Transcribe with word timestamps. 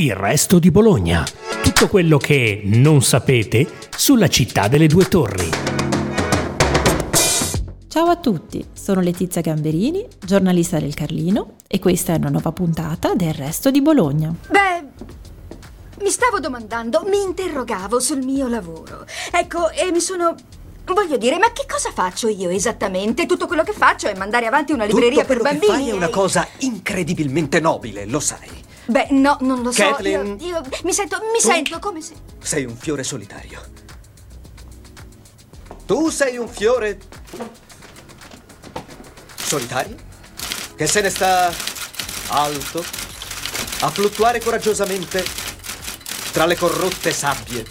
Il 0.00 0.14
resto 0.14 0.58
di 0.58 0.70
Bologna. 0.70 1.26
Tutto 1.62 1.86
quello 1.86 2.16
che 2.16 2.62
non 2.64 3.02
sapete 3.02 3.68
sulla 3.94 4.28
città 4.28 4.66
delle 4.66 4.86
due 4.86 5.04
torri. 5.04 5.50
Ciao 7.86 8.06
a 8.06 8.16
tutti, 8.16 8.64
sono 8.72 9.02
Letizia 9.02 9.42
Gamberini, 9.42 10.06
giornalista 10.24 10.78
del 10.78 10.94
Carlino 10.94 11.56
e 11.66 11.78
questa 11.80 12.14
è 12.14 12.16
una 12.16 12.30
nuova 12.30 12.50
puntata 12.50 13.12
del 13.12 13.34
resto 13.34 13.70
di 13.70 13.82
Bologna. 13.82 14.34
Beh, 14.48 15.04
mi 16.02 16.08
stavo 16.08 16.40
domandando, 16.40 17.02
mi 17.06 17.20
interrogavo 17.20 18.00
sul 18.00 18.24
mio 18.24 18.48
lavoro. 18.48 19.04
Ecco, 19.30 19.68
e 19.68 19.90
mi 19.92 20.00
sono 20.00 20.34
Voglio 20.94 21.18
dire, 21.18 21.38
ma 21.38 21.52
che 21.52 21.66
cosa 21.70 21.90
faccio 21.92 22.26
io 22.26 22.48
esattamente? 22.48 23.26
Tutto 23.26 23.46
quello 23.46 23.62
che 23.62 23.72
faccio 23.72 24.08
è 24.08 24.16
mandare 24.16 24.46
avanti 24.46 24.72
una 24.72 24.86
libreria 24.86 25.22
Tutto 25.22 25.26
per 25.26 25.36
quello 25.36 25.58
bambini. 25.58 25.72
che 25.72 25.78
fai 25.78 25.88
è 25.90 25.92
una 25.92 26.08
cosa 26.08 26.48
incredibilmente 26.60 27.60
nobile, 27.60 28.06
lo 28.06 28.18
sai. 28.18 28.59
Beh, 28.90 29.08
no, 29.10 29.36
non 29.40 29.62
lo 29.62 29.70
so. 29.70 29.82
Kathleen. 29.82 30.36
Io, 30.40 30.48
io 30.48 30.62
mi 30.84 30.92
sento, 30.92 31.18
mi 31.32 31.38
Tu? 31.40 31.48
sento 31.48 31.78
come 31.78 32.00
se. 32.00 32.14
Sei 32.38 32.64
un 32.64 32.76
fiore 32.76 33.04
solitario. 33.04 33.60
Tu 35.86 36.08
sei 36.08 36.36
un 36.38 36.48
fiore 36.48 36.98
solitario 39.36 39.96
che 40.76 40.86
se 40.86 41.00
ne 41.00 41.10
sta 41.10 41.52
alto 42.28 42.84
a 43.80 43.90
fluttuare 43.90 44.40
coraggiosamente 44.40 45.24
tra 46.32 46.46
le 46.46 46.56
corrotte 46.56 47.12
sabbie 47.12 47.64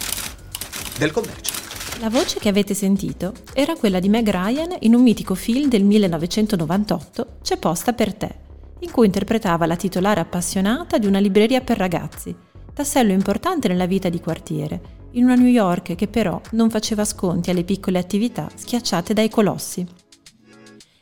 del 0.98 1.12
commercio. 1.12 1.54
La 2.00 2.10
voce 2.10 2.40
che 2.40 2.50
avete 2.50 2.74
sentito 2.74 3.34
era 3.54 3.76
quella 3.76 4.00
di 4.00 4.10
Meg 4.10 4.30
Ryan 4.30 4.76
in 4.82 4.96
un 4.96 5.02
mitico 5.02 5.36
film 5.36 5.68
del 5.70 5.84
1998, 5.84 7.38
C'è 7.42 7.58
posta 7.58 7.94
per 7.94 8.14
te, 8.14 8.36
in 8.80 8.92
cui 8.92 9.06
interpretava 9.06 9.66
la 9.66 9.76
titolare 9.76 10.20
appassionata 10.20 10.98
di 10.98 11.08
una 11.08 11.20
libreria 11.20 11.62
per 11.62 11.78
ragazzi, 11.78 12.36
tassello 12.74 13.12
importante 13.12 13.68
nella 13.68 13.86
vita 13.86 14.10
di 14.10 14.20
quartiere, 14.20 14.98
in 15.12 15.24
una 15.24 15.36
New 15.36 15.48
York 15.48 15.96
che 15.96 16.08
però 16.08 16.40
non 16.52 16.70
faceva 16.70 17.04
sconti 17.04 17.50
alle 17.50 17.64
piccole 17.64 18.00
attività 18.00 18.50
schiacciate 18.54 19.14
dai 19.14 19.30
colossi. 19.30 19.86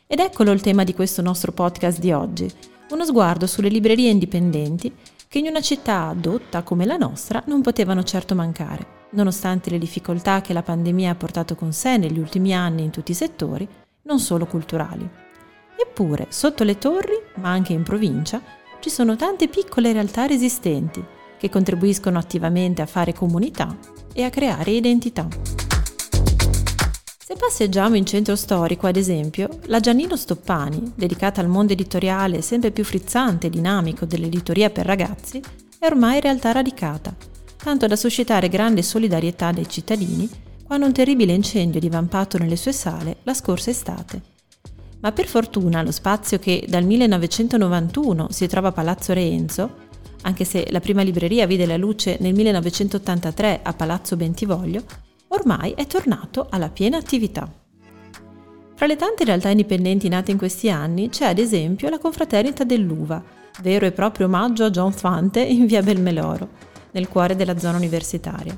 Ed 0.06 0.18
eccolo 0.18 0.52
il 0.52 0.60
tema 0.60 0.84
di 0.84 0.94
questo 0.94 1.22
nostro 1.22 1.52
podcast 1.52 2.00
di 2.00 2.12
oggi, 2.12 2.50
uno 2.90 3.04
sguardo 3.04 3.46
sulle 3.46 3.68
librerie 3.68 4.10
indipendenti 4.10 4.92
che 5.28 5.38
in 5.38 5.46
una 5.46 5.60
città 5.60 6.14
dotta 6.16 6.62
come 6.62 6.86
la 6.86 6.96
nostra 6.96 7.42
non 7.46 7.60
potevano 7.60 8.02
certo 8.02 8.34
mancare, 8.34 9.06
nonostante 9.10 9.68
le 9.68 9.78
difficoltà 9.78 10.40
che 10.40 10.54
la 10.54 10.62
pandemia 10.62 11.10
ha 11.10 11.14
portato 11.14 11.54
con 11.54 11.72
sé 11.72 11.98
negli 11.98 12.18
ultimi 12.18 12.54
anni 12.54 12.84
in 12.84 12.90
tutti 12.90 13.10
i 13.10 13.14
settori, 13.14 13.68
non 14.02 14.18
solo 14.18 14.46
culturali. 14.46 15.27
Eppure, 15.80 16.26
sotto 16.30 16.64
le 16.64 16.76
torri, 16.76 17.14
ma 17.36 17.50
anche 17.50 17.72
in 17.72 17.84
provincia, 17.84 18.42
ci 18.80 18.90
sono 18.90 19.14
tante 19.14 19.46
piccole 19.46 19.92
realtà 19.92 20.26
resistenti 20.26 21.04
che 21.38 21.48
contribuiscono 21.48 22.18
attivamente 22.18 22.82
a 22.82 22.86
fare 22.86 23.12
comunità 23.12 23.78
e 24.12 24.24
a 24.24 24.30
creare 24.30 24.72
identità. 24.72 25.28
Se 27.16 27.36
passeggiamo 27.36 27.94
in 27.94 28.06
centro 28.06 28.34
storico, 28.34 28.88
ad 28.88 28.96
esempio, 28.96 29.48
la 29.66 29.78
Giannino 29.78 30.16
Stoppani, 30.16 30.94
dedicata 30.96 31.40
al 31.40 31.46
mondo 31.46 31.74
editoriale 31.74 32.42
sempre 32.42 32.72
più 32.72 32.84
frizzante 32.84 33.46
e 33.46 33.50
dinamico 33.50 34.04
dell'editoria 34.04 34.70
per 34.70 34.86
ragazzi, 34.86 35.40
è 35.78 35.86
ormai 35.86 36.20
realtà 36.20 36.50
radicata, 36.50 37.14
tanto 37.56 37.86
da 37.86 37.94
suscitare 37.94 38.48
grande 38.48 38.82
solidarietà 38.82 39.52
dei 39.52 39.68
cittadini 39.68 40.28
quando 40.64 40.86
un 40.86 40.92
terribile 40.92 41.34
incendio 41.34 41.78
è 41.78 41.82
divampato 41.82 42.36
nelle 42.36 42.56
sue 42.56 42.72
sale 42.72 43.18
la 43.22 43.34
scorsa 43.34 43.70
estate. 43.70 44.36
Ma 45.00 45.12
per 45.12 45.26
fortuna 45.26 45.82
lo 45.82 45.92
spazio 45.92 46.38
che 46.38 46.64
dal 46.68 46.84
1991 46.84 48.28
si 48.30 48.46
trova 48.46 48.68
a 48.68 48.72
Palazzo 48.72 49.12
Reenzo, 49.12 49.86
anche 50.22 50.44
se 50.44 50.66
la 50.70 50.80
prima 50.80 51.02
libreria 51.02 51.46
vide 51.46 51.66
la 51.66 51.76
luce 51.76 52.16
nel 52.20 52.34
1983 52.34 53.60
a 53.62 53.72
Palazzo 53.72 54.16
Bentivoglio, 54.16 54.82
ormai 55.28 55.72
è 55.72 55.86
tornato 55.86 56.48
alla 56.50 56.68
piena 56.68 56.96
attività. 56.96 57.50
Fra 58.74 58.86
le 58.86 58.96
tante 58.96 59.24
realtà 59.24 59.48
indipendenti 59.48 60.08
nate 60.08 60.30
in 60.30 60.38
questi 60.38 60.70
anni 60.70 61.08
c'è 61.08 61.26
ad 61.26 61.38
esempio 61.38 61.88
la 61.88 61.98
Confraternita 61.98 62.64
dell'Uva, 62.64 63.22
vero 63.62 63.86
e 63.86 63.92
proprio 63.92 64.26
omaggio 64.26 64.64
a 64.64 64.70
John 64.70 64.92
Fante 64.92 65.40
in 65.40 65.66
via 65.66 65.82
Belmeloro, 65.82 66.48
nel 66.92 67.08
cuore 67.08 67.36
della 67.36 67.58
zona 67.58 67.76
universitaria. 67.76 68.56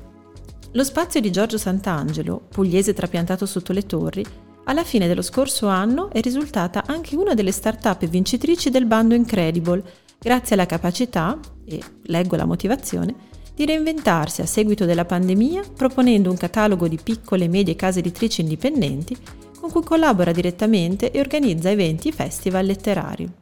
Lo 0.73 0.83
spazio 0.83 1.19
di 1.19 1.31
Giorgio 1.31 1.57
Sant'Angelo, 1.57 2.47
pugliese 2.49 2.93
trapiantato 2.93 3.45
sotto 3.45 3.73
le 3.73 3.85
torri, 3.85 4.25
alla 4.71 4.83
fine 4.85 5.07
dello 5.07 5.21
scorso 5.21 5.67
anno 5.67 6.09
è 6.11 6.21
risultata 6.21 6.83
anche 6.85 7.17
una 7.17 7.33
delle 7.33 7.51
start-up 7.51 8.05
vincitrici 8.07 8.69
del 8.69 8.85
bando 8.85 9.13
Incredible, 9.13 9.83
grazie 10.17 10.55
alla 10.55 10.65
capacità, 10.65 11.37
e 11.65 11.81
leggo 12.03 12.37
la 12.37 12.45
motivazione, 12.45 13.13
di 13.53 13.65
reinventarsi 13.65 14.41
a 14.41 14.45
seguito 14.45 14.85
della 14.85 15.03
pandemia 15.03 15.63
proponendo 15.75 16.31
un 16.31 16.37
catalogo 16.37 16.87
di 16.87 16.97
piccole 17.03 17.45
e 17.45 17.49
medie 17.49 17.75
case 17.75 17.99
editrici 17.99 18.39
indipendenti 18.41 19.15
con 19.59 19.69
cui 19.69 19.83
collabora 19.83 20.31
direttamente 20.31 21.11
e 21.11 21.19
organizza 21.19 21.69
eventi 21.69 22.07
e 22.07 22.13
festival 22.13 22.65
letterari. 22.65 23.40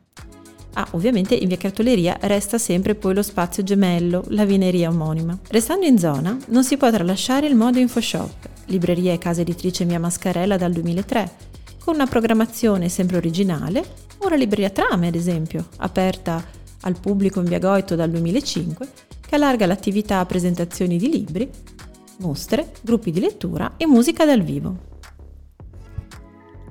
Ah, 0.73 0.87
ovviamente 0.91 1.35
in 1.35 1.47
via 1.47 1.57
Cartoleria 1.57 2.17
resta 2.21 2.57
sempre 2.57 2.95
poi 2.95 3.13
lo 3.13 3.23
spazio 3.23 3.63
gemello, 3.63 4.23
la 4.27 4.45
vineria 4.45 4.89
omonima. 4.89 5.37
Restando 5.49 5.85
in 5.85 5.97
zona, 5.97 6.37
non 6.47 6.63
si 6.63 6.77
può 6.77 6.89
tralasciare 6.91 7.47
il 7.47 7.55
Modo 7.55 7.79
Infoshop, 7.79 8.49
libreria 8.65 9.13
e 9.13 9.17
casa 9.17 9.41
editrice 9.41 9.83
Mia 9.85 9.99
Mascarella 9.99 10.57
dal 10.57 10.71
2003, 10.71 11.31
con 11.83 11.95
una 11.95 12.05
programmazione 12.05 12.87
sempre 12.87 13.17
originale, 13.17 13.83
o 14.19 14.29
la 14.29 14.35
libreria 14.35 14.69
Trame 14.69 15.07
ad 15.07 15.15
esempio, 15.15 15.67
aperta 15.77 16.43
al 16.81 16.99
pubblico 16.99 17.39
in 17.39 17.45
via 17.45 17.59
Goito 17.59 17.95
dal 17.95 18.09
2005, 18.09 18.87
che 19.27 19.35
allarga 19.35 19.65
l'attività 19.65 20.19
a 20.19 20.25
presentazioni 20.25 20.97
di 20.97 21.09
libri, 21.09 21.49
mostre, 22.19 22.71
gruppi 22.81 23.11
di 23.11 23.19
lettura 23.19 23.73
e 23.77 23.85
musica 23.85 24.25
dal 24.25 24.43
vivo. 24.43 24.87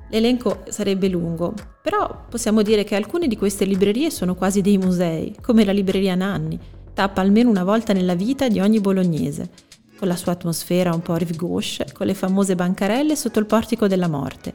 L'elenco 0.09 0.63
sarebbe 0.69 1.07
lungo, 1.07 1.53
però 1.81 2.25
possiamo 2.27 2.61
dire 2.61 2.83
che 2.83 2.95
alcune 2.95 3.27
di 3.27 3.37
queste 3.37 3.65
librerie 3.65 4.09
sono 4.09 4.35
quasi 4.35 4.61
dei 4.61 4.77
musei, 4.77 5.35
come 5.41 5.63
la 5.63 5.71
libreria 5.71 6.15
Nanni, 6.15 6.59
tappa 6.93 7.21
almeno 7.21 7.49
una 7.49 7.63
volta 7.63 7.93
nella 7.93 8.15
vita 8.15 8.47
di 8.47 8.59
ogni 8.59 8.79
bolognese, 8.79 9.49
con 9.97 10.07
la 10.07 10.15
sua 10.15 10.31
atmosfera 10.31 10.93
un 10.93 11.01
po' 11.01 11.15
rive 11.15 11.35
gauche, 11.35 11.85
con 11.93 12.07
le 12.07 12.13
famose 12.13 12.55
bancarelle 12.55 13.15
sotto 13.15 13.39
il 13.39 13.45
portico 13.45 13.87
della 13.87 14.07
morte. 14.07 14.53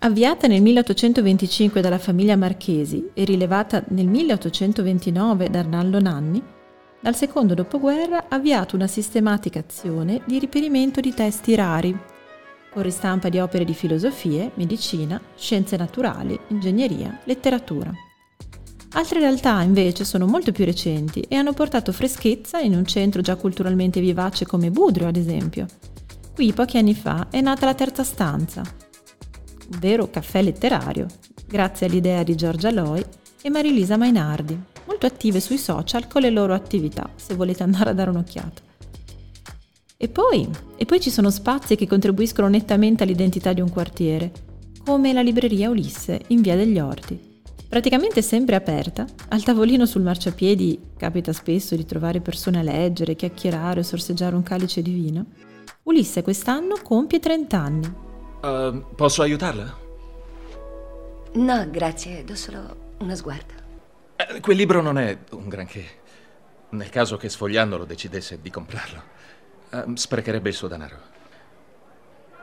Avviata 0.00 0.46
nel 0.46 0.62
1825 0.62 1.80
dalla 1.80 1.98
famiglia 1.98 2.36
Marchesi 2.36 3.10
e 3.14 3.24
rilevata 3.24 3.84
nel 3.88 4.06
1829 4.06 5.50
da 5.50 5.58
Arnaldo 5.58 6.00
Nanni, 6.00 6.42
dal 7.00 7.14
secondo 7.16 7.54
dopoguerra 7.54 8.28
ha 8.28 8.36
avviato 8.36 8.76
una 8.76 8.86
sistematica 8.86 9.58
azione 9.58 10.20
di 10.26 10.38
riperimento 10.38 11.00
di 11.00 11.14
testi 11.14 11.54
rari, 11.54 11.98
con 12.72 12.82
ristampa 12.82 13.28
di 13.28 13.38
opere 13.38 13.64
di 13.64 13.74
filosofie, 13.74 14.52
medicina, 14.54 15.20
scienze 15.36 15.76
naturali, 15.76 16.38
ingegneria, 16.48 17.20
letteratura. 17.24 17.92
Altre 18.92 19.20
realtà 19.20 19.62
invece 19.62 20.04
sono 20.04 20.26
molto 20.26 20.50
più 20.50 20.64
recenti 20.64 21.20
e 21.20 21.36
hanno 21.36 21.52
portato 21.52 21.92
freschezza 21.92 22.58
in 22.58 22.74
un 22.74 22.84
centro 22.84 23.22
già 23.22 23.36
culturalmente 23.36 24.00
vivace 24.00 24.46
come 24.46 24.70
Budrio, 24.70 25.08
ad 25.08 25.16
esempio. 25.16 25.66
Qui 26.34 26.52
pochi 26.52 26.78
anni 26.78 26.94
fa 26.94 27.28
è 27.30 27.40
nata 27.40 27.66
la 27.66 27.74
terza 27.74 28.02
stanza, 28.02 28.62
un 28.62 29.78
vero 29.78 30.10
caffè 30.10 30.42
letterario, 30.42 31.06
grazie 31.46 31.86
all'idea 31.86 32.22
di 32.22 32.34
Giorgia 32.34 32.70
Loi 32.70 33.04
e 33.42 33.50
Marilisa 33.50 33.96
Mainardi, 33.96 34.58
molto 34.86 35.06
attive 35.06 35.38
sui 35.40 35.58
social 35.58 36.08
con 36.08 36.22
le 36.22 36.30
loro 36.30 36.52
attività, 36.54 37.08
se 37.14 37.34
volete 37.34 37.62
andare 37.62 37.90
a 37.90 37.94
dare 37.94 38.10
un'occhiata. 38.10 38.69
E 40.02 40.08
poi, 40.08 40.48
e 40.76 40.86
poi 40.86 40.98
ci 40.98 41.10
sono 41.10 41.28
spazi 41.28 41.76
che 41.76 41.86
contribuiscono 41.86 42.48
nettamente 42.48 43.02
all'identità 43.02 43.52
di 43.52 43.60
un 43.60 43.68
quartiere, 43.68 44.32
come 44.82 45.12
la 45.12 45.20
libreria 45.20 45.68
Ulisse 45.68 46.22
in 46.28 46.40
Via 46.40 46.56
degli 46.56 46.78
Orti. 46.78 47.42
Praticamente 47.68 48.22
sempre 48.22 48.56
aperta, 48.56 49.04
al 49.28 49.42
tavolino 49.42 49.84
sul 49.84 50.00
marciapiedi 50.00 50.92
capita 50.96 51.34
spesso 51.34 51.76
di 51.76 51.84
trovare 51.84 52.22
persone 52.22 52.60
a 52.60 52.62
leggere, 52.62 53.14
chiacchierare 53.14 53.80
o 53.80 53.82
sorseggiare 53.82 54.34
un 54.34 54.42
calice 54.42 54.80
di 54.80 54.90
vino. 54.90 55.26
Ulisse 55.82 56.22
quest'anno 56.22 56.76
compie 56.82 57.18
30 57.18 57.58
anni. 57.58 57.94
Uh, 58.40 58.82
posso 58.94 59.20
aiutarla? 59.20 59.78
No, 61.34 61.70
grazie, 61.70 62.24
do 62.24 62.36
solo 62.36 62.94
uno 63.00 63.14
sguardo. 63.14 63.52
Eh, 64.16 64.40
quel 64.40 64.56
libro 64.56 64.80
non 64.80 64.96
è 64.96 65.18
un 65.32 65.46
granché. 65.46 65.84
Nel 66.70 66.88
caso 66.88 67.18
che 67.18 67.28
sfogliandolo 67.28 67.84
decidesse 67.84 68.40
di 68.40 68.48
comprarlo, 68.48 69.18
eh, 69.70 69.84
sprecherebbe 69.94 70.48
il 70.48 70.54
suo 70.54 70.68
denaro. 70.68 71.08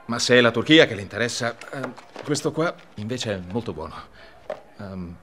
Ma 0.06 0.20
se 0.20 0.38
è 0.38 0.42
la 0.42 0.52
Turchia 0.52 0.86
che 0.86 0.96
le 0.96 1.02
interessa, 1.02 1.58
eh, 1.74 1.90
questo 2.24 2.52
qua 2.52 2.74
invece 2.96 3.34
è 3.34 3.42
molto 3.52 3.74
buono. 3.74 3.96
Ehm, 4.80 5.16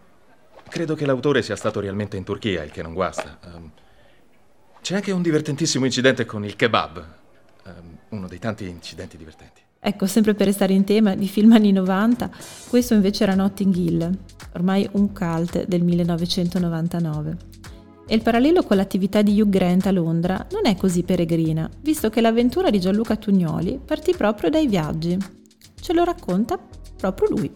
credo 0.69 0.95
che 0.95 1.07
l'autore 1.07 1.43
sia 1.43 1.57
stato 1.57 1.81
realmente 1.81 2.17
in 2.17 2.25
Turchia, 2.25 2.63
il 2.63 2.71
che 2.71 2.83
non 2.83 2.93
guasta. 2.93 3.39
Ehm, 3.45 3.71
c'è 4.83 4.97
anche 4.97 5.13
un 5.13 5.23
divertentissimo 5.23 5.87
incidente 5.87 6.27
con 6.27 6.45
il 6.45 6.57
kebab, 6.57 7.07
ehm, 7.65 7.99
uno 8.11 8.29
dei 8.29 8.39
tanti 8.39 8.69
incidenti 8.69 9.17
divertenti. 9.17 9.63
Ecco, 9.81 10.07
sempre 10.07 10.35
per 10.35 10.47
restare 10.47 10.73
in 10.73 10.85
tema 10.85 11.15
di 11.15 11.29
film 11.29 11.53
anni 11.53 11.73
90, 11.73 12.31
questo 12.69 12.95
invece 12.95 13.23
era 13.23 13.35
Notting 13.35 13.75
Hill, 13.75 14.19
ormai 14.55 14.89
un 14.93 15.13
cult 15.13 15.67
del 15.67 15.83
1999. 15.83 17.64
E 18.07 18.15
il 18.15 18.23
parallelo 18.23 18.63
con 18.65 18.77
l'attività 18.77 19.23
di 19.23 19.41
Hugh 19.41 19.49
Grant 19.49 19.87
a 19.87 19.91
Londra 19.91 20.47
non 20.53 20.67
è 20.67 20.77
così 20.77 21.05
peregrina, 21.05 21.69
visto 21.81 22.11
che 22.11 22.21
l'avventura 22.21 22.69
di 22.69 22.79
Gianluca 22.79 23.17
Tugnoli 23.17 23.81
partì 23.83 24.15
proprio 24.15 24.51
dai 24.51 24.67
viaggi. 24.67 25.17
Ce 25.81 25.93
lo 25.95 26.05
racconta 26.05 26.59
proprio 26.97 27.29
lui. 27.31 27.51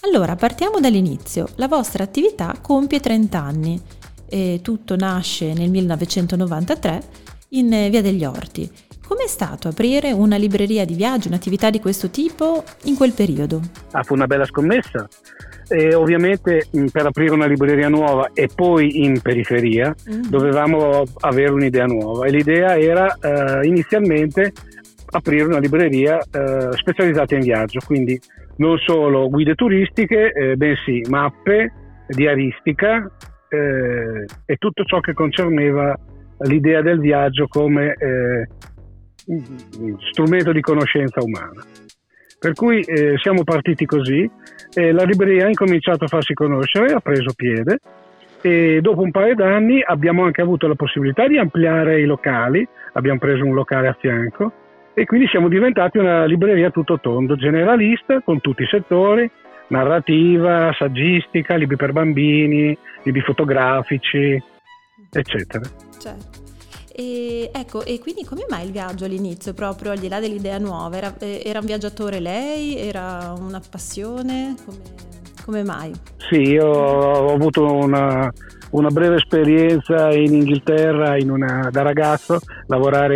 Allora, 0.00 0.36
partiamo 0.36 0.80
dall'inizio. 0.80 1.48
La 1.56 1.68
vostra 1.68 2.04
attività 2.04 2.56
compie 2.62 3.00
30 3.00 3.38
anni 3.38 3.80
e 4.28 4.60
tutto 4.62 4.96
nasce 4.96 5.52
nel 5.52 5.70
1993 5.70 7.02
in 7.50 7.68
Via 7.68 8.00
degli 8.00 8.24
Orti. 8.24 8.70
Com'è 9.06 9.28
stato 9.28 9.68
aprire 9.68 10.10
una 10.10 10.36
libreria 10.36 10.84
di 10.84 10.94
viaggio, 10.94 11.28
un'attività 11.28 11.70
di 11.70 11.78
questo 11.78 12.10
tipo 12.10 12.64
in 12.86 12.96
quel 12.96 13.12
periodo? 13.12 13.60
Ah, 13.92 14.02
fu 14.02 14.14
una 14.14 14.26
bella 14.26 14.44
scommessa. 14.44 15.06
E 15.68 15.94
ovviamente 15.94 16.66
per 16.90 17.06
aprire 17.06 17.32
una 17.32 17.46
libreria 17.46 17.88
nuova 17.88 18.30
e 18.34 18.48
poi 18.52 19.04
in 19.04 19.20
periferia 19.20 19.94
mm. 20.10 20.22
dovevamo 20.28 21.04
avere 21.20 21.52
un'idea 21.52 21.84
nuova 21.84 22.26
e 22.26 22.30
l'idea 22.30 22.76
era 22.76 23.16
eh, 23.20 23.66
inizialmente 23.66 24.52
aprire 25.10 25.44
una 25.44 25.58
libreria 25.58 26.18
eh, 26.18 26.68
specializzata 26.72 27.36
in 27.36 27.42
viaggio, 27.42 27.78
quindi 27.86 28.20
non 28.56 28.76
solo 28.78 29.28
guide 29.28 29.54
turistiche, 29.54 30.32
eh, 30.32 30.56
bensì 30.56 31.02
mappe, 31.08 31.72
diaristica 32.08 33.08
eh, 33.48 34.24
e 34.44 34.56
tutto 34.56 34.84
ciò 34.84 34.98
che 34.98 35.14
concerneva 35.14 35.96
l'idea 36.40 36.82
del 36.82 36.98
viaggio 36.98 37.46
come 37.48 37.94
eh, 37.98 38.48
strumento 40.10 40.52
di 40.52 40.60
conoscenza 40.60 41.22
umana. 41.22 41.64
Per 42.38 42.52
cui 42.52 42.80
eh, 42.80 43.16
siamo 43.18 43.44
partiti 43.44 43.86
così, 43.86 44.28
la 44.74 45.04
libreria 45.04 45.46
ha 45.46 45.48
incominciato 45.48 46.04
a 46.04 46.08
farsi 46.08 46.34
conoscere, 46.34 46.92
ha 46.92 47.00
preso 47.00 47.32
piede 47.34 47.78
e 48.42 48.80
dopo 48.80 49.00
un 49.00 49.10
paio 49.10 49.34
d'anni 49.34 49.82
abbiamo 49.82 50.24
anche 50.24 50.42
avuto 50.42 50.68
la 50.68 50.74
possibilità 50.74 51.26
di 51.26 51.38
ampliare 51.38 52.00
i 52.00 52.04
locali, 52.04 52.66
abbiamo 52.92 53.18
preso 53.18 53.44
un 53.44 53.54
locale 53.54 53.88
a 53.88 53.96
fianco 53.98 54.52
e 54.94 55.04
quindi 55.04 55.26
siamo 55.28 55.48
diventati 55.48 55.98
una 55.98 56.24
libreria 56.26 56.70
tutto 56.70 57.00
tondo, 57.00 57.36
generalista 57.36 58.20
con 58.20 58.40
tutti 58.40 58.62
i 58.62 58.66
settori, 58.66 59.28
narrativa, 59.68 60.72
saggistica, 60.72 61.56
libri 61.56 61.76
per 61.76 61.92
bambini, 61.92 62.76
libri 63.02 63.20
fotografici, 63.22 64.40
eccetera. 65.10 65.64
Certo. 65.98 66.45
E, 66.98 67.50
ecco, 67.52 67.84
e 67.84 67.98
quindi 67.98 68.24
come 68.24 68.46
mai 68.48 68.64
il 68.64 68.72
viaggio 68.72 69.04
all'inizio, 69.04 69.52
proprio 69.52 69.90
al 69.90 69.98
di 69.98 70.08
là 70.08 70.18
dell'idea 70.18 70.56
nuova? 70.56 70.96
Era, 70.96 71.14
eh, 71.18 71.42
era 71.44 71.58
un 71.58 71.66
viaggiatore 71.66 72.20
lei? 72.20 72.78
Era 72.78 73.34
una 73.38 73.60
passione? 73.60 74.54
Come, 74.64 74.78
come 75.44 75.62
mai? 75.62 75.92
Sì, 76.30 76.40
io 76.40 76.64
ho 76.64 77.34
avuto 77.34 77.64
una, 77.64 78.32
una 78.70 78.88
breve 78.88 79.16
esperienza 79.16 80.10
in 80.10 80.32
Inghilterra 80.32 81.18
in 81.18 81.30
una, 81.30 81.68
da 81.70 81.82
ragazzo, 81.82 82.38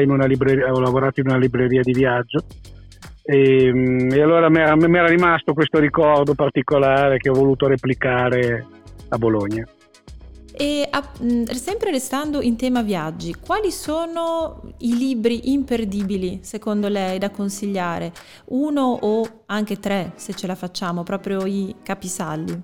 in 0.02 0.10
libreria, 0.26 0.70
ho 0.70 0.78
lavorato 0.78 1.20
in 1.20 1.28
una 1.28 1.38
libreria 1.38 1.80
di 1.80 1.92
viaggio 1.94 2.44
e, 3.22 3.72
mm, 3.72 4.10
e 4.10 4.20
allora 4.20 4.50
mi 4.50 4.58
era, 4.58 4.76
mi 4.76 4.98
era 4.98 5.08
rimasto 5.08 5.54
questo 5.54 5.78
ricordo 5.78 6.34
particolare 6.34 7.16
che 7.16 7.30
ho 7.30 7.34
voluto 7.34 7.66
replicare 7.66 8.66
a 9.08 9.16
Bologna. 9.16 9.66
E 10.60 10.86
a, 10.90 11.02
sempre 11.54 11.90
restando 11.90 12.42
in 12.42 12.54
tema 12.58 12.82
viaggi, 12.82 13.34
quali 13.34 13.70
sono 13.70 14.74
i 14.80 14.94
libri 14.94 15.54
imperdibili 15.54 16.40
secondo 16.42 16.88
lei 16.88 17.18
da 17.18 17.30
consigliare? 17.30 18.12
Uno 18.48 18.98
o 19.00 19.44
anche 19.46 19.78
tre, 19.78 20.12
se 20.16 20.34
ce 20.34 20.46
la 20.46 20.54
facciamo, 20.54 21.02
proprio 21.02 21.46
i 21.46 21.76
capisalli? 21.82 22.62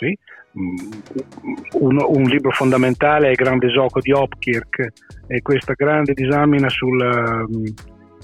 Sì, 0.00 0.18
un, 0.54 2.04
un 2.04 2.22
libro 2.24 2.50
fondamentale 2.50 3.28
è 3.28 3.30
Il 3.30 3.36
grande 3.36 3.68
gioco 3.68 4.00
di 4.00 4.10
Hopkirk 4.10 4.92
e 5.28 5.40
questa 5.42 5.74
grande 5.74 6.12
disamina 6.12 6.68
sul, 6.68 7.46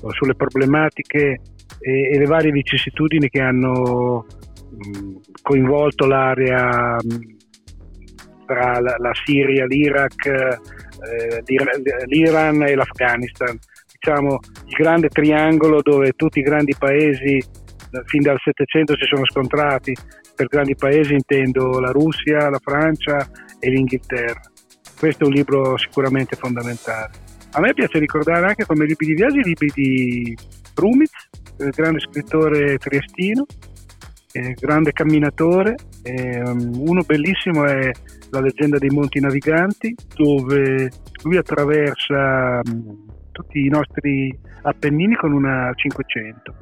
sulle 0.08 0.34
problematiche 0.34 1.40
e, 1.78 2.10
e, 2.12 2.18
le 2.18 2.26
varie 2.26 2.50
vicissitudini 2.50 3.28
che 3.28 3.40
hanno 3.40 4.26
coinvolto 5.40 6.06
l'area 6.06 6.98
tra 8.46 8.80
la, 8.80 8.96
la 8.98 9.12
Siria, 9.24 9.66
l'Iraq, 9.66 10.26
eh, 10.26 11.42
l'Iran 12.06 12.62
e 12.62 12.74
l'Afghanistan. 12.74 13.58
Diciamo 13.98 14.38
il 14.66 14.76
grande 14.76 15.08
triangolo 15.08 15.80
dove 15.80 16.12
tutti 16.12 16.38
i 16.40 16.42
grandi 16.42 16.74
paesi 16.78 17.42
fin 18.06 18.22
dal 18.22 18.38
Settecento 18.42 18.94
si 18.96 19.06
sono 19.06 19.24
scontrati. 19.24 19.94
Per 20.34 20.46
grandi 20.48 20.74
paesi 20.74 21.12
intendo 21.14 21.78
la 21.78 21.90
Russia, 21.90 22.50
la 22.50 22.58
Francia 22.60 23.28
e 23.60 23.70
l'Inghilterra. 23.70 24.40
Questo 24.98 25.24
è 25.24 25.26
un 25.26 25.32
libro 25.32 25.76
sicuramente 25.76 26.36
fondamentale. 26.36 27.12
A 27.52 27.60
me 27.60 27.72
piace 27.72 27.98
ricordare 27.98 28.46
anche 28.46 28.66
come 28.66 28.84
libri 28.84 29.06
di 29.06 29.14
viaggio 29.14 29.38
i 29.38 29.44
libri 29.44 29.70
di 29.72 30.36
Rumitz, 30.74 31.28
il 31.60 31.70
grande 31.70 32.00
scrittore 32.00 32.78
triestino, 32.78 33.46
grande 34.58 34.92
camminatore. 34.92 35.76
uno 36.04 37.02
bellissimo 37.02 37.64
è 37.64 37.90
la 38.30 38.40
leggenda 38.40 38.78
dei 38.78 38.90
Monti 38.90 39.20
Naviganti, 39.20 39.94
dove 40.14 40.90
lui 41.22 41.36
attraversa 41.36 42.60
mm, 42.68 42.90
tutti 43.32 43.64
i 43.64 43.68
nostri 43.68 44.36
Appennini 44.62 45.14
con 45.14 45.32
una 45.32 45.70
500. 45.74 46.54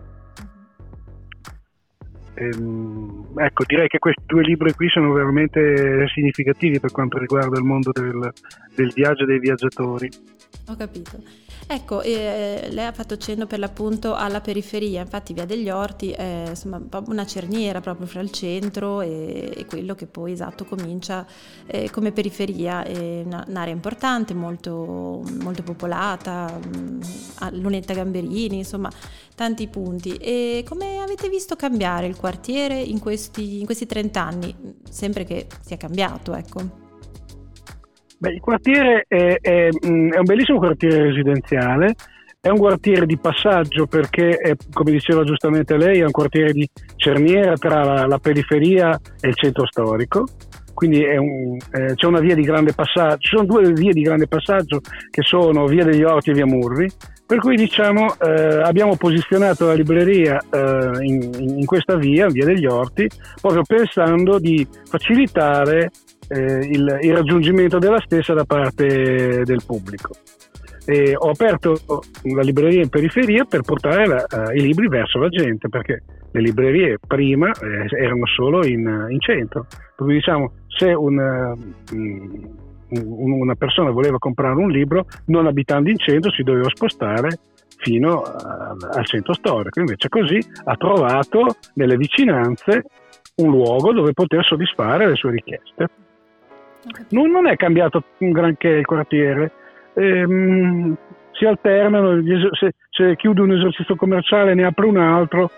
Ehm, 2.34 3.28
ecco, 3.36 3.64
direi 3.66 3.88
che 3.88 3.98
questi 3.98 4.22
due 4.26 4.42
libri 4.42 4.72
qui 4.72 4.88
sono 4.88 5.12
veramente 5.12 6.06
significativi 6.08 6.80
per 6.80 6.90
quanto 6.90 7.18
riguarda 7.18 7.58
il 7.58 7.64
mondo 7.64 7.92
del, 7.92 8.32
del 8.74 8.92
viaggio 8.92 9.22
e 9.22 9.26
dei 9.26 9.38
viaggiatori. 9.38 10.08
Ho 10.68 10.76
capito. 10.76 11.22
Ecco, 11.74 12.02
eh, 12.02 12.68
lei 12.70 12.84
ha 12.84 12.92
fatto 12.92 13.16
cenno 13.16 13.46
per 13.46 13.58
l'appunto 13.58 14.14
alla 14.14 14.42
periferia, 14.42 15.00
infatti 15.00 15.32
Via 15.32 15.46
degli 15.46 15.70
Orti 15.70 16.10
è 16.10 16.48
insomma, 16.48 16.78
una 17.06 17.24
cerniera 17.24 17.80
proprio 17.80 18.06
fra 18.06 18.20
il 18.20 18.30
centro 18.30 19.00
e, 19.00 19.50
e 19.56 19.64
quello 19.64 19.94
che 19.94 20.06
poi 20.06 20.32
esatto 20.32 20.66
comincia 20.66 21.26
eh, 21.64 21.88
come 21.90 22.12
periferia, 22.12 22.84
è 22.84 23.22
una, 23.24 23.42
un'area 23.48 23.72
importante, 23.72 24.34
molto, 24.34 25.24
molto 25.40 25.62
popolata, 25.62 26.58
mh, 26.58 27.52
Lunetta 27.52 27.94
Gamberini, 27.94 28.58
insomma 28.58 28.90
tanti 29.34 29.66
punti. 29.68 30.16
E 30.16 30.66
come 30.68 30.98
avete 30.98 31.30
visto 31.30 31.56
cambiare 31.56 32.06
il 32.06 32.16
quartiere 32.16 32.78
in 32.82 32.98
questi, 32.98 33.60
in 33.60 33.64
questi 33.64 33.86
30 33.86 34.22
anni? 34.22 34.54
Sempre 34.90 35.24
che 35.24 35.46
sia 35.64 35.78
cambiato, 35.78 36.34
ecco. 36.34 36.81
Beh, 38.22 38.34
il 38.34 38.40
quartiere 38.40 39.04
è, 39.08 39.36
è, 39.40 39.68
mm, 39.84 40.12
è, 40.12 40.18
un 40.18 40.24
bellissimo 40.24 40.58
quartiere 40.58 41.02
residenziale, 41.02 41.96
è 42.40 42.50
un 42.50 42.58
quartiere 42.58 43.04
di 43.04 43.18
passaggio 43.18 43.88
perché, 43.88 44.36
è, 44.36 44.54
come 44.72 44.92
diceva 44.92 45.24
giustamente 45.24 45.76
lei, 45.76 45.98
è 45.98 46.04
un 46.04 46.12
quartiere 46.12 46.52
di 46.52 46.68
cerniera 46.94 47.56
tra 47.56 47.82
la, 47.82 48.06
la 48.06 48.18
periferia 48.18 48.96
e 49.20 49.26
il 49.26 49.34
centro 49.34 49.66
storico. 49.66 50.24
Quindi 50.72 51.04
un, 51.04 51.56
eh, 51.72 51.94
c'è 51.96 52.06
una 52.06 52.20
via 52.20 52.36
di 52.36 52.42
grande 52.42 52.72
passaggio, 52.72 53.16
ci 53.18 53.34
sono 53.34 53.44
due 53.44 53.72
vie 53.72 53.92
di 53.92 54.02
grande 54.02 54.28
passaggio 54.28 54.78
che 55.10 55.22
sono 55.22 55.66
via 55.66 55.82
degli 55.82 56.04
Orti 56.04 56.30
e 56.30 56.34
via 56.34 56.46
Murri, 56.46 56.88
per 57.26 57.38
cui 57.40 57.56
diciamo 57.56 58.14
eh, 58.20 58.60
abbiamo 58.62 58.94
posizionato 58.94 59.66
la 59.66 59.74
libreria 59.74 60.38
eh, 60.38 61.04
in, 61.04 61.28
in, 61.58 61.64
questa 61.64 61.96
via, 61.96 62.28
via 62.28 62.44
degli 62.44 62.66
Orti, 62.66 63.08
proprio 63.40 63.62
pensando 63.66 64.38
di 64.38 64.64
facilitare 64.88 65.90
eh, 66.32 66.66
il, 66.66 66.98
il, 67.02 67.14
raggiungimento 67.14 67.78
della 67.78 68.00
stessa 68.00 68.32
da 68.32 68.44
parte 68.44 69.42
del 69.44 69.62
pubblico. 69.66 70.14
E 70.84 71.14
ho 71.16 71.30
aperto 71.30 71.78
la 72.34 72.42
libreria 72.42 72.82
in 72.82 72.88
periferia 72.88 73.44
per 73.44 73.60
portare 73.60 74.06
la, 74.06 74.24
uh, 74.28 74.50
i 74.52 74.62
libri 74.62 74.88
verso 74.88 75.18
la 75.18 75.28
gente, 75.28 75.68
perché 75.68 76.02
le 76.32 76.40
librerie 76.40 76.98
prima 77.06 77.50
eh, 77.50 77.86
erano 78.02 78.26
solo 78.26 78.66
in, 78.66 79.06
in, 79.10 79.20
centro. 79.20 79.66
Cui 79.94 80.14
diciamo, 80.14 80.52
se 80.66 80.92
una, 80.92 81.54
um, 81.92 82.56
una 82.88 83.54
persona 83.54 83.90
voleva 83.90 84.18
comprare 84.18 84.54
un 84.54 84.70
libro, 84.70 85.06
non 85.26 85.46
abitando 85.46 85.88
in 85.88 85.98
centro, 85.98 86.32
si 86.32 86.42
doveva 86.42 86.68
spostare 86.70 87.28
fino 87.76 88.22
a, 88.22 88.74
al 88.92 89.06
centro 89.06 89.34
storico. 89.34 89.78
Invece 89.78 90.08
così 90.08 90.38
ha 90.64 90.76
trovato 90.76 91.56
nelle 91.74 91.96
vicinanze 91.96 92.84
un 93.36 93.50
luogo 93.50 93.92
dove 93.92 94.12
poter 94.12 94.44
soddisfare 94.44 95.06
le 95.06 95.14
sue 95.14 95.30
richieste. 95.30 95.86
Non, 97.10 97.30
non, 97.30 97.46
è 97.46 97.56
cambiato 97.56 98.02
granché 98.18 98.68
il 98.68 98.84
quartiere, 98.86 99.52
ehm, 99.94 100.96
si 101.32 101.44
alternano, 101.44 102.22
se, 102.58 102.74
se, 102.90 103.16
chiude 103.16 103.40
un 103.40 103.52
esercizio 103.52 103.96
commerciale 103.96 104.54
ne 104.54 104.64
apre 104.64 104.86
un 104.86 104.96
altro, 104.96 105.50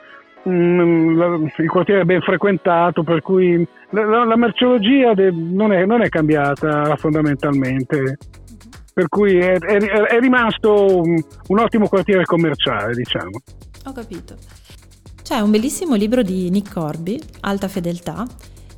mm, 0.49 1.16
la, 1.16 1.38
il 1.57 1.69
quartiere 1.69 2.02
è 2.02 2.04
ben 2.04 2.21
frequentato, 2.21 3.02
per 3.02 3.23
cui 3.23 3.66
la, 3.90 4.25
la 4.25 4.37
merceologia 4.37 5.14
de, 5.14 5.31
non, 5.31 5.73
è, 5.73 5.85
non, 5.85 6.02
è, 6.02 6.09
cambiata 6.09 6.95
fondamentalmente, 6.97 8.19
per 8.93 9.09
cui 9.09 9.38
è, 9.38 9.59
è, 9.59 9.78
è 9.78 10.21
rimasto 10.21 11.00
un, 11.00 11.23
un 11.49 11.59
ottimo 11.59 11.88
quartiere 11.88 12.25
commerciale, 12.25 12.93
diciamo. 12.93 13.40
Ho 13.87 13.93
capito. 13.93 14.37
C'è 15.23 15.40
un 15.40 15.50
bellissimo 15.50 15.95
libro 15.95 16.23
di 16.23 16.50
Nick 16.50 16.73
Corby, 16.73 17.19
Alta 17.40 17.69
Fedeltà, 17.69 18.26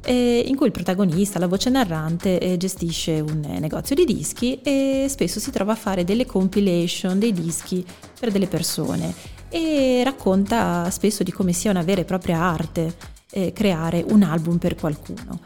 eh, 0.07 0.45
in 0.47 0.55
cui 0.55 0.67
il 0.67 0.73
protagonista, 0.73 1.41
la 1.41 1.49
voce 1.49 1.69
narrante, 1.69 2.39
eh, 2.39 2.57
gestisce 2.57 3.19
un 3.21 3.41
negozio 3.59 3.97
di 3.97 4.05
dischi 4.05 4.61
e 4.63 5.07
spesso 5.09 5.41
si 5.41 5.51
trova 5.51 5.73
a 5.73 5.77
fare 5.77 6.05
delle 6.05 6.27
compilation 6.27 7.19
dei 7.19 7.33
dischi 7.33 7.85
per 8.19 8.31
delle 8.31 8.47
persone 8.47 9.13
e 9.49 10.03
racconta 10.05 10.89
spesso 10.91 11.25
di 11.25 11.33
come 11.33 11.53
sia 11.53 11.73
una 11.73 11.83
vera 11.83 12.03
e 12.03 12.05
propria 12.05 12.41
arte 12.41 12.95
eh, 13.31 13.53
creare 13.53 14.05
un 14.09 14.23
album 14.23 14.59
per 14.59 14.77
qualcuno. 14.77 15.41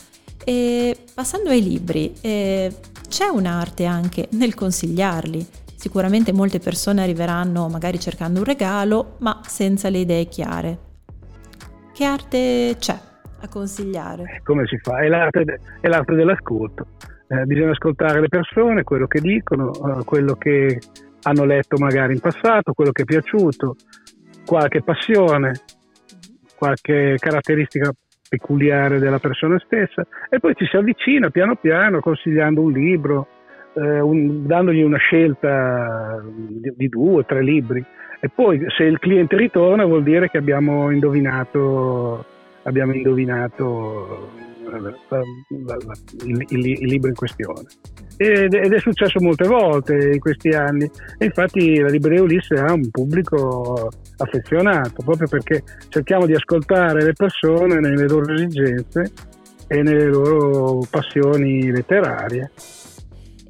E 0.44 0.94
passando 1.14 1.48
ai 1.48 1.62
libri, 1.62 2.12
eh, 2.20 2.74
c'è 3.08 3.26
un'arte 3.26 3.86
anche 3.86 4.28
nel 4.32 4.54
consigliarli. 4.54 5.46
Sicuramente 5.74 6.32
molte 6.32 6.58
persone 6.58 7.02
arriveranno 7.02 7.68
magari 7.68 7.98
cercando 7.98 8.40
un 8.40 8.44
regalo, 8.44 9.16
ma 9.20 9.40
senza 9.46 9.88
le 9.88 9.98
idee 9.98 10.28
chiare. 10.28 10.78
Che 11.94 12.04
arte 12.04 12.76
c'è? 12.78 13.08
A 13.40 13.48
consigliare? 13.48 14.22
Eh, 14.22 14.40
come 14.42 14.66
si 14.66 14.78
fa? 14.78 14.98
È 14.98 15.08
l'arte, 15.08 15.44
de- 15.44 15.60
è 15.80 15.88
l'arte 15.88 16.14
dell'ascolto. 16.14 16.86
Eh, 17.28 17.44
bisogna 17.44 17.70
ascoltare 17.70 18.20
le 18.20 18.28
persone, 18.28 18.82
quello 18.82 19.06
che 19.06 19.20
dicono, 19.20 19.70
eh, 19.72 20.04
quello 20.04 20.34
che 20.34 20.78
hanno 21.22 21.44
letto 21.44 21.76
magari 21.78 22.14
in 22.14 22.20
passato, 22.20 22.72
quello 22.72 22.92
che 22.92 23.02
è 23.02 23.04
piaciuto, 23.04 23.76
qualche 24.44 24.82
passione, 24.82 25.52
qualche 26.56 27.16
caratteristica 27.18 27.92
peculiare 28.28 29.00
della 29.00 29.18
persona 29.18 29.58
stessa 29.58 30.06
e 30.28 30.38
poi 30.38 30.54
ci 30.54 30.64
si 30.66 30.76
avvicina 30.76 31.30
piano 31.30 31.56
piano 31.56 32.00
consigliando 32.00 32.60
un 32.60 32.70
libro, 32.70 33.26
eh, 33.74 34.00
un, 34.00 34.46
dandogli 34.46 34.82
una 34.82 34.98
scelta 34.98 36.22
di, 36.24 36.72
di 36.76 36.88
due 36.88 37.20
o 37.20 37.24
tre 37.24 37.42
libri 37.42 37.84
e 38.20 38.28
poi 38.28 38.64
se 38.76 38.84
il 38.84 38.98
cliente 38.98 39.36
ritorna 39.36 39.84
vuol 39.84 40.04
dire 40.04 40.28
che 40.28 40.38
abbiamo 40.38 40.90
indovinato 40.90 42.24
abbiamo 42.64 42.92
indovinato 42.94 44.30
eh, 44.72 45.24
il, 46.24 46.46
il, 46.48 46.66
il, 46.66 46.88
libro 46.88 47.08
in 47.08 47.14
questione. 47.14 47.66
Ed, 48.16 48.52
ed, 48.52 48.72
è 48.72 48.78
successo 48.78 49.20
molte 49.20 49.48
volte 49.48 49.94
in 50.12 50.18
questi 50.18 50.48
anni. 50.50 50.88
E 51.18 51.24
infatti 51.24 51.78
la 51.78 51.88
libreria 51.88 52.22
Ulisse 52.22 52.54
ha 52.54 52.72
un 52.72 52.88
pubblico 52.90 53.88
affezionato, 54.18 55.02
proprio 55.02 55.26
perché 55.26 55.62
cerchiamo 55.88 56.26
di 56.26 56.34
ascoltare 56.34 57.02
le 57.02 57.12
persone 57.12 57.80
nelle 57.80 58.06
loro 58.06 58.32
esigenze 58.32 59.10
e 59.66 59.82
nelle 59.82 60.06
loro 60.06 60.80
passioni 60.88 61.70
letterarie. 61.70 62.50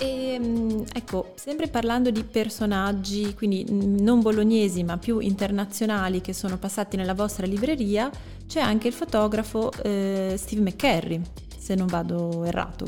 E, 0.00 0.34
ehm, 0.34 0.84
ecco, 0.94 1.32
sempre 1.36 1.68
parlando 1.68 2.10
di 2.10 2.24
personaggi, 2.24 3.34
quindi 3.34 3.66
non 3.68 4.22
bolognesi 4.22 4.82
ma 4.82 4.96
più 4.96 5.18
internazionali 5.18 6.22
che 6.22 6.32
sono 6.32 6.56
passati 6.56 6.96
nella 6.96 7.12
vostra 7.12 7.46
libreria, 7.46 8.10
c'è 8.46 8.60
anche 8.60 8.88
il 8.88 8.94
fotografo 8.94 9.70
eh, 9.84 10.34
Steve 10.36 10.62
McCarry, 10.62 11.20
se 11.56 11.74
non 11.74 11.86
vado 11.86 12.44
errato. 12.44 12.86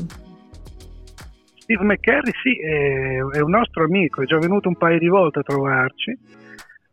Steve 1.59 1.83
McCarry 1.83 2.31
sì, 2.41 2.59
è 2.59 3.39
un 3.39 3.49
nostro 3.51 3.85
amico, 3.85 4.23
è 4.23 4.25
già 4.25 4.37
venuto 4.37 4.67
un 4.67 4.75
paio 4.75 4.97
di 4.97 5.07
volte 5.07 5.39
a 5.39 5.43
trovarci, 5.43 6.17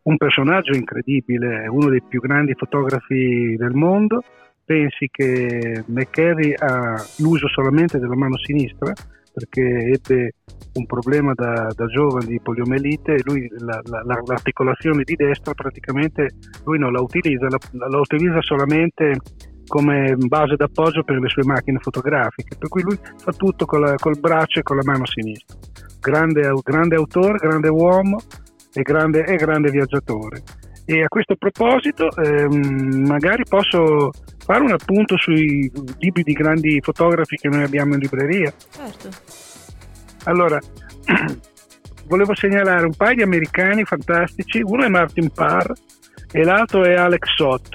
un 0.03 0.17
personaggio 0.17 0.77
incredibile, 0.77 1.67
uno 1.67 1.89
dei 1.89 2.03
più 2.03 2.21
grandi 2.21 2.55
fotografi 2.55 3.57
del 3.57 3.73
mondo. 3.73 4.23
Pensi 4.65 5.09
che 5.11 5.83
McCarry 5.87 6.55
ha 6.57 6.95
l'uso 7.19 7.49
solamente 7.49 7.99
della 7.99 8.15
mano 8.15 8.39
sinistra, 8.39 8.93
perché 9.41 9.63
ebbe 9.95 10.35
un 10.75 10.87
problema 10.87 11.33
da, 11.35 11.73
da 11.75 11.87
giovane 11.87 12.27
di 12.27 12.41
poliomelite 12.41 13.15
e 13.15 13.23
lui 13.25 13.49
la, 13.59 13.81
la, 13.85 14.03
l'articolazione 14.25 15.03
di 15.03 15.15
destra 15.17 15.53
praticamente 15.55 16.29
lui 16.65 16.79
non 16.79 16.93
la 16.93 17.01
utilizza, 17.01 17.47
la, 17.49 17.89
la 17.89 17.99
utilizza 17.99 18.41
solamente 18.43 19.17
come 19.67 20.17
base 20.17 20.57
d'appoggio 20.57 21.05
per 21.05 21.19
le 21.19 21.29
sue 21.29 21.45
macchine 21.45 21.79
fotografiche, 21.79 22.57
per 22.59 22.69
cui 22.69 22.83
lui 22.83 22.99
fa 23.17 23.33
tutto 23.33 23.67
con 23.67 23.81
la, 23.81 23.95
col 23.95 24.19
braccio 24.19 24.59
e 24.59 24.63
con 24.63 24.77
la 24.77 24.83
mano 24.85 25.07
sinistra. 25.07 25.57
Grande, 26.01 26.51
grande 26.63 26.97
autore, 26.97 27.39
grande 27.39 27.69
uomo 27.69 28.19
e 28.73 28.83
grande, 28.83 29.25
e 29.25 29.37
grande 29.37 29.71
viaggiatore. 29.71 30.43
E 30.91 31.05
a 31.05 31.09
questo 31.09 31.37
proposito 31.37 32.11
ehm, 32.17 33.07
magari 33.07 33.45
posso 33.49 34.11
fare 34.39 34.65
un 34.65 34.73
appunto 34.73 35.17
sui 35.17 35.71
libri 35.99 36.25
di 36.25 36.33
grandi 36.33 36.81
fotografi 36.83 37.37
che 37.37 37.49
noi 37.49 37.63
abbiamo 37.63 37.95
in 37.95 38.01
libreria. 38.01 38.53
Certo. 38.69 39.09
Allora, 40.25 40.59
volevo 42.09 42.35
segnalare 42.35 42.87
un 42.87 42.97
paio 42.97 43.15
di 43.15 43.23
americani 43.23 43.85
fantastici, 43.85 44.63
uno 44.65 44.83
è 44.83 44.89
Martin 44.89 45.31
Parr 45.31 45.71
e 46.33 46.43
l'altro 46.43 46.83
è 46.83 46.95
Alex 46.95 47.37
Sott. 47.37 47.69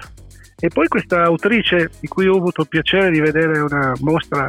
E 0.60 0.68
poi 0.68 0.90
questa 0.90 1.24
autrice 1.24 1.92
di 2.02 2.10
cui 2.10 2.28
ho 2.28 2.36
avuto 2.36 2.64
il 2.64 2.68
piacere 2.68 3.12
di 3.12 3.22
vedere 3.22 3.60
una 3.60 3.94
mostra 4.02 4.46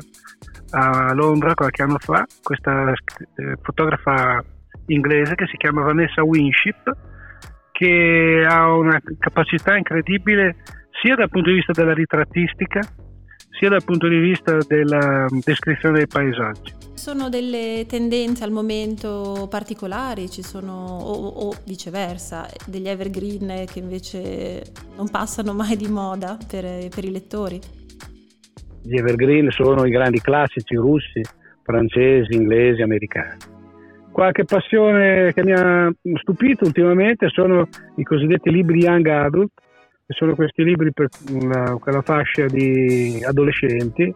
a 0.71 1.15
Londra 1.15 1.55
qualche 1.55 1.85
anno 1.85 1.99
fa, 2.01 2.27
questa 2.43 2.91
eh, 2.91 3.55
fotografa 3.63 4.43
inglese 4.87 5.37
che 5.37 5.47
si 5.47 5.57
chiama 5.57 5.83
Vanessa 5.83 6.25
Winship, 6.25 7.15
che 7.79 8.47
ha 8.49 8.73
una 8.73 8.99
capacità 9.19 9.77
incredibile 9.77 10.57
sia 11.03 11.15
dal 11.15 11.29
punto 11.29 11.51
di 11.51 11.57
vista 11.57 11.73
della 11.73 11.93
ritrattistica 11.93 12.81
sia 13.59 13.69
dal 13.69 13.85
punto 13.85 14.09
di 14.09 14.19
vista 14.19 14.59
della 14.67 15.27
descrizione 15.45 15.99
dei 15.99 16.07
paesaggi. 16.07 16.75
Ci 16.79 17.03
sono 17.03 17.29
delle 17.29 17.85
tendenze 17.89 18.45
al 18.45 18.51
momento 18.51 19.47
particolari, 19.49 20.31
ci 20.31 20.43
sono, 20.43 20.73
o, 20.73 21.29
o, 21.29 21.55
viceversa, 21.65 22.47
degli 22.67 22.89
evergreen 22.89 23.65
che 23.67 23.79
invece 23.79 24.63
non 24.97 25.09
passano 25.11 25.55
mai 25.55 25.77
di 25.77 25.89
moda 25.89 26.37
per, 26.49 26.89
per 26.89 27.05
i 27.05 27.11
lettori? 27.11 27.59
Gli 28.83 28.97
evergreen 28.97 29.51
sono 29.51 29.85
i 29.87 29.91
grandi 29.91 30.21
classici 30.21 30.75
russi, 30.75 31.23
francesi, 31.63 32.35
inglesi, 32.35 32.83
americani. 32.83 33.55
Qualche 34.17 34.47
passione 34.47 35.35
che 35.35 35.45
mi 35.45 35.53
ha 35.53 35.93
stupito 36.23 36.65
ultimamente 36.65 37.29
sono 37.29 37.69
i 37.97 38.03
cosiddetti 38.03 38.51
libri 38.51 38.79
young 38.79 39.07
adult, 39.09 39.51
che 40.07 40.15
sono 40.15 40.35
questi 40.35 40.65
libri 40.65 40.91
per 40.91 41.09
una, 41.33 41.77
quella 41.79 42.01
fascia 42.01 42.47
di 42.47 43.23
adolescenti 43.23 44.11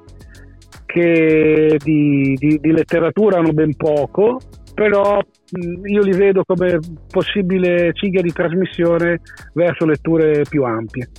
che 0.87 1.77
di, 1.85 2.35
di, 2.39 2.59
di 2.59 2.73
letteratura 2.73 3.41
hanno 3.41 3.53
ben 3.53 3.77
poco, 3.77 4.39
però 4.75 5.21
io 5.85 6.01
li 6.01 6.17
vedo 6.17 6.45
come 6.47 6.79
possibile 7.11 7.93
cinghia 7.93 8.23
di 8.23 8.33
trasmissione 8.33 9.21
verso 9.53 9.85
letture 9.85 10.45
più 10.49 10.63
ampie. 10.63 11.11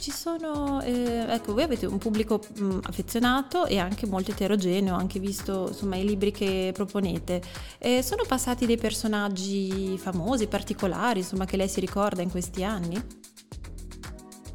Ci 0.00 0.12
sono, 0.12 0.80
eh, 0.80 1.26
ecco, 1.28 1.52
voi 1.52 1.64
avete 1.64 1.84
un 1.84 1.98
pubblico 1.98 2.40
mh, 2.58 2.78
affezionato 2.84 3.66
e 3.66 3.78
anche 3.78 4.06
molto 4.06 4.30
eterogeneo, 4.30 4.94
anche 4.94 5.18
visto 5.20 5.66
insomma 5.68 5.96
i 5.96 6.06
libri 6.06 6.30
che 6.32 6.70
proponete. 6.72 7.42
Eh, 7.78 8.02
sono 8.02 8.22
passati 8.26 8.64
dei 8.64 8.78
personaggi 8.78 9.98
famosi, 9.98 10.46
particolari, 10.46 11.18
insomma, 11.18 11.44
che 11.44 11.58
lei 11.58 11.68
si 11.68 11.80
ricorda 11.80 12.22
in 12.22 12.30
questi 12.30 12.64
anni? 12.64 12.98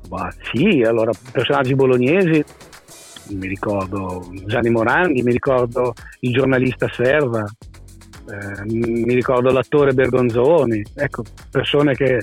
Ma 0.10 0.34
sì, 0.52 0.82
allora, 0.82 1.12
personaggi 1.32 1.76
bolognesi, 1.76 2.44
mi 3.30 3.48
ricordo 3.48 4.28
Gianni 4.48 4.72
Morandi, 4.72 5.22
mi 5.22 5.32
ricordo 5.32 5.94
il 6.22 6.34
giornalista 6.34 6.90
Serva, 6.92 7.46
eh, 7.46 8.64
mi 8.66 9.14
ricordo 9.14 9.52
l'attore 9.52 9.94
Bergonzoni, 9.94 10.84
ecco, 10.96 11.24
persone 11.52 11.94
che 11.94 12.20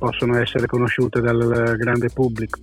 possono 0.00 0.38
essere 0.38 0.66
conosciute 0.66 1.20
dal 1.20 1.76
grande 1.76 2.08
pubblico. 2.08 2.58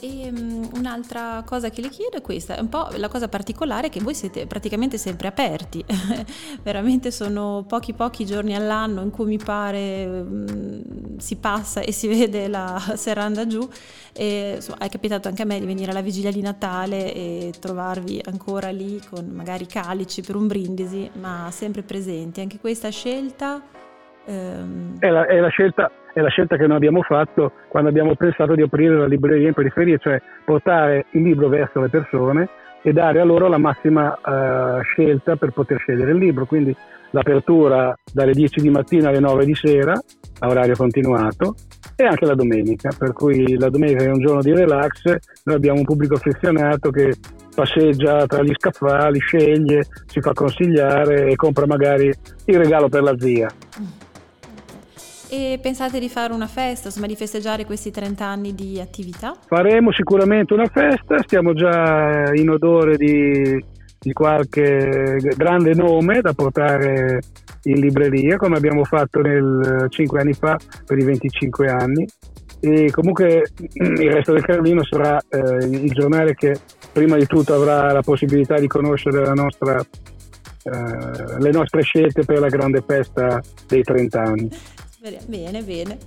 E 0.00 0.30
um, 0.30 0.68
un'altra 0.74 1.42
cosa 1.46 1.70
che 1.70 1.80
le 1.80 1.88
chiedo 1.88 2.18
è 2.18 2.20
questa, 2.20 2.56
è 2.56 2.60
un 2.60 2.68
po' 2.68 2.88
la 2.96 3.08
cosa 3.08 3.28
particolare 3.28 3.88
che 3.88 4.00
voi 4.00 4.14
siete 4.14 4.46
praticamente 4.46 4.98
sempre 4.98 5.28
aperti, 5.28 5.82
veramente 6.62 7.10
sono 7.10 7.64
pochi 7.66 7.94
pochi 7.94 8.26
giorni 8.26 8.54
all'anno 8.54 9.00
in 9.00 9.10
cui 9.10 9.24
mi 9.24 9.38
pare 9.38 10.04
um, 10.06 11.16
si 11.18 11.36
passa 11.36 11.80
e 11.80 11.92
si 11.92 12.08
vede 12.12 12.48
la 12.48 12.78
serranda 12.96 13.46
giù 13.46 13.66
e 14.12 14.54
insomma, 14.56 14.78
è 14.78 14.88
capitato 14.90 15.28
anche 15.28 15.40
a 15.40 15.46
me 15.46 15.58
di 15.58 15.64
venire 15.64 15.90
alla 15.90 16.02
vigilia 16.02 16.30
di 16.30 16.42
Natale 16.42 17.14
e 17.14 17.54
trovarvi 17.58 18.20
ancora 18.26 18.70
lì 18.70 19.00
con 19.08 19.26
magari 19.26 19.66
calici 19.66 20.20
per 20.20 20.36
un 20.36 20.46
brindisi, 20.46 21.10
ma 21.18 21.48
sempre 21.50 21.82
presenti. 21.82 22.40
Anche 22.40 22.58
questa 22.58 22.90
scelta 22.90 23.62
Ehm... 24.26 24.98
È, 24.98 25.08
la, 25.08 25.26
è, 25.26 25.38
la 25.38 25.48
scelta, 25.48 25.90
è, 26.12 26.20
la, 26.20 26.28
scelta, 26.28 26.56
che 26.56 26.66
noi 26.66 26.76
abbiamo 26.76 27.02
fatto 27.02 27.52
quando 27.68 27.88
abbiamo 27.88 28.14
pensato 28.14 28.54
di 28.54 28.62
aprire 28.62 28.96
la 28.96 29.06
libreria 29.06 29.48
in 29.48 29.54
periferia, 29.54 29.98
cioè 29.98 30.20
portare 30.44 31.06
il 31.10 31.22
libro 31.22 31.48
verso 31.48 31.80
le 31.80 31.88
persone 31.88 32.48
e 32.82 32.92
dare 32.92 33.20
a 33.20 33.24
loro 33.24 33.48
la 33.48 33.58
massima 33.58 34.12
uh, 34.12 34.82
scelta 34.82 35.36
per 35.36 35.52
poter 35.52 35.78
scegliere 35.78 36.10
il 36.10 36.18
libro. 36.18 36.44
Quindi 36.44 36.74
l'apertura 37.10 37.96
dalle 38.12 38.32
10 38.32 38.60
di 38.60 38.70
mattina 38.70 39.08
alle 39.08 39.20
9 39.20 39.44
di 39.44 39.54
sera 39.54 39.92
a 40.40 40.48
orario 40.48 40.74
continuato 40.74 41.54
e 41.96 42.04
anche 42.04 42.26
la 42.26 42.34
domenica, 42.34 42.90
per 42.98 43.12
cui 43.12 43.56
la 43.56 43.70
domenica 43.70 44.04
è 44.04 44.08
un 44.08 44.18
giorno 44.18 44.42
di 44.42 44.52
relax, 44.52 45.02
noi 45.44 45.56
abbiamo 45.56 45.78
un 45.78 45.84
pubblico 45.84 46.14
affezionato 46.14 46.90
che 46.90 47.14
passeggia 47.54 48.26
tra 48.26 48.42
gli 48.42 48.52
scaffali, 48.52 49.20
sceglie, 49.20 49.86
si 50.06 50.20
fa 50.20 50.32
consigliare 50.32 51.30
e 51.30 51.36
compra 51.36 51.66
magari 51.66 52.12
il 52.46 52.58
regalo 52.58 52.88
per 52.88 53.02
la 53.02 53.14
zia. 53.16 53.48
E 55.28 55.58
pensate 55.60 55.98
di 55.98 56.08
fare 56.08 56.32
una 56.32 56.46
festa, 56.46 56.88
insomma 56.88 57.06
di 57.06 57.16
festeggiare 57.16 57.64
questi 57.64 57.90
30 57.90 58.24
anni 58.24 58.54
di 58.54 58.78
attività? 58.80 59.34
Faremo 59.46 59.92
sicuramente 59.92 60.52
una 60.52 60.66
festa, 60.66 61.18
stiamo 61.22 61.54
già 61.54 62.30
in 62.34 62.50
odore 62.50 62.96
di, 62.96 63.64
di 63.98 64.12
qualche 64.12 65.16
grande 65.36 65.74
nome 65.74 66.20
da 66.20 66.34
portare 66.34 67.20
in 67.64 67.80
libreria, 67.80 68.36
come 68.36 68.56
abbiamo 68.56 68.84
fatto 68.84 69.20
nel 69.20 69.86
5 69.88 70.20
anni 70.20 70.34
fa 70.34 70.58
per 70.84 70.98
i 70.98 71.04
25 71.04 71.68
anni. 71.68 72.06
E 72.60 72.90
comunque 72.90 73.42
il 73.56 74.10
resto 74.10 74.32
del 74.32 74.44
Carlino 74.44 74.82
sarà 74.84 75.20
eh, 75.28 75.66
il 75.66 75.90
giornale 75.92 76.34
che 76.34 76.56
prima 76.92 77.16
di 77.16 77.26
tutto 77.26 77.54
avrà 77.54 77.92
la 77.92 78.00
possibilità 78.00 78.58
di 78.58 78.66
conoscere 78.66 79.34
nostra, 79.34 79.78
eh, 79.78 81.40
le 81.40 81.50
nostre 81.50 81.82
scelte 81.82 82.24
per 82.24 82.38
la 82.38 82.48
grande 82.48 82.82
festa 82.86 83.40
dei 83.66 83.82
30 83.82 84.22
anni. 84.22 84.48
Bene, 85.26 85.60
bene, 85.60 85.98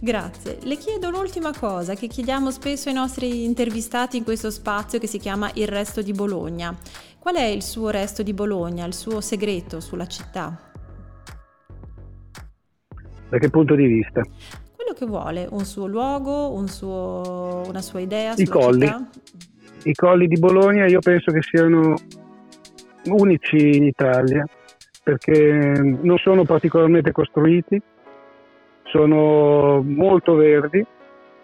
grazie. 0.00 0.56
Le 0.62 0.76
chiedo 0.76 1.08
un'ultima 1.08 1.52
cosa 1.52 1.92
che 1.92 2.06
chiediamo 2.06 2.50
spesso 2.50 2.88
ai 2.88 2.94
nostri 2.94 3.44
intervistati 3.44 4.16
in 4.16 4.24
questo 4.24 4.50
spazio 4.50 4.98
che 4.98 5.06
si 5.06 5.18
chiama 5.18 5.50
Il 5.56 5.68
resto 5.68 6.00
di 6.00 6.12
Bologna. 6.12 6.74
Qual 7.18 7.34
è 7.34 7.44
il 7.44 7.62
suo 7.62 7.90
resto 7.90 8.22
di 8.22 8.32
Bologna, 8.32 8.86
il 8.86 8.94
suo 8.94 9.20
segreto 9.20 9.80
sulla 9.80 10.06
città? 10.06 10.58
Da 13.28 13.36
che 13.36 13.50
punto 13.50 13.74
di 13.74 13.84
vista? 13.84 14.22
Quello 14.74 14.94
che 14.96 15.04
vuole, 15.04 15.46
un 15.50 15.66
suo 15.66 15.86
luogo, 15.86 16.50
un 16.52 16.68
suo, 16.68 17.62
una 17.66 17.82
sua 17.82 18.00
idea 18.00 18.32
I 18.38 18.46
colli. 18.46 18.86
Città? 18.86 19.06
I 19.82 19.92
colli 19.92 20.26
di 20.28 20.38
Bologna 20.38 20.86
io 20.86 21.00
penso 21.00 21.30
che 21.30 21.42
siano 21.42 21.94
unici 23.04 23.76
in 23.76 23.84
Italia 23.84 24.46
perché 25.02 25.78
non 26.00 26.16
sono 26.16 26.44
particolarmente 26.44 27.12
costruiti, 27.12 27.80
sono 28.86 29.82
molto 29.84 30.34
verdi 30.34 30.84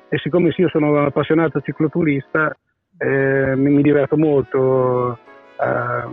e 0.09 0.19
siccome 0.19 0.53
io 0.57 0.69
sono 0.69 0.91
un 0.91 1.05
appassionato 1.05 1.61
cicloturista 1.61 2.55
eh, 2.99 3.57
mi, 3.57 3.71
mi, 3.71 3.83
diverto 3.83 4.17
molto 4.17 5.19
a, 5.57 5.67
a, 5.67 6.09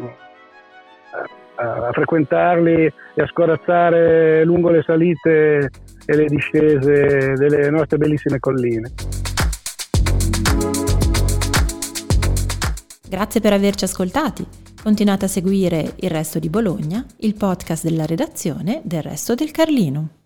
a, 1.55 1.91
frequentarli 1.91 2.85
e 3.13 3.21
a 3.21 3.27
scorazzare 3.27 4.43
lungo 4.43 4.69
le 4.69 4.81
salite 4.83 5.69
e 6.05 6.15
le 6.15 6.25
discese 6.25 7.33
delle 7.33 7.69
nostre 7.69 7.97
bellissime 7.97 8.39
colline. 8.39 8.91
Grazie 13.07 13.41
per 13.41 13.53
averci 13.53 13.83
ascoltati. 13.83 14.45
Continuate 14.81 15.25
a 15.25 15.27
seguire 15.27 15.93
Il 15.97 16.09
Resto 16.09 16.39
di 16.39 16.49
Bologna, 16.49 17.03
il 17.17 17.35
podcast 17.35 17.83
della 17.83 18.05
redazione 18.05 18.81
del 18.83 19.01
Resto 19.01 19.35
del 19.35 19.51
Carlino. 19.51 20.18